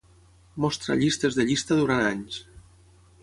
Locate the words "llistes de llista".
1.01-1.79